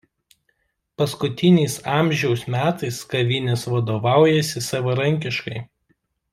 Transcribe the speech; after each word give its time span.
Paskutiniais 1.01 1.75
amžiaus 1.97 2.47
metais 2.55 2.99
kavinės 3.13 3.69
vadovaujasi 3.75 4.65
savarankiškai. 4.73 5.65